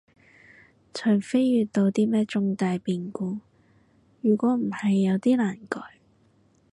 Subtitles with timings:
[0.95, 3.37] 除非遇到啲咩重大變故，
[4.21, 5.79] 如果唔係有啲難改